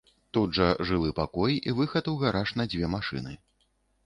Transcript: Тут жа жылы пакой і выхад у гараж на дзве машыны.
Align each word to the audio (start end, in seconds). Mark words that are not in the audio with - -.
Тут 0.35 0.53
жа 0.59 0.69
жылы 0.91 1.11
пакой 1.19 1.53
і 1.67 1.75
выхад 1.81 2.09
у 2.13 2.15
гараж 2.23 2.55
на 2.63 2.67
дзве 2.73 2.91
машыны. 2.97 3.37